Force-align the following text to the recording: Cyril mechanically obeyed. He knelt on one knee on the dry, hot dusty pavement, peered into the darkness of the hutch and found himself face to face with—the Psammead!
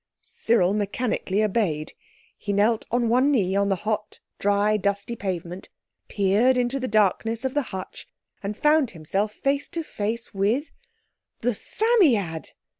Cyril 0.23 0.73
mechanically 0.73 1.43
obeyed. 1.43 1.93
He 2.35 2.53
knelt 2.53 2.85
on 2.89 3.07
one 3.07 3.29
knee 3.31 3.55
on 3.55 3.69
the 3.69 3.75
dry, 4.39 4.71
hot 4.71 4.81
dusty 4.81 5.15
pavement, 5.15 5.69
peered 6.07 6.57
into 6.57 6.79
the 6.79 6.87
darkness 6.87 7.45
of 7.45 7.53
the 7.53 7.61
hutch 7.69 8.07
and 8.41 8.57
found 8.57 8.89
himself 8.97 9.31
face 9.31 9.69
to 9.69 9.83
face 9.83 10.33
with—the 10.33 11.53
Psammead! 11.53 12.53